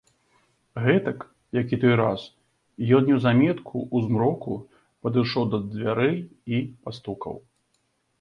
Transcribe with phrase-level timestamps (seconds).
[0.83, 1.19] Гэтак,
[1.57, 2.21] як і той раз,
[2.99, 4.55] ён неўзаметку ў змроку
[5.05, 6.17] падышоў да дзвярэй
[6.57, 7.35] і пастукаў.